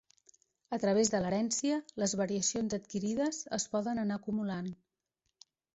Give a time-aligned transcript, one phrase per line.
[0.77, 4.77] A través de l'herència, les variacions adquirides es poden anar acumulant.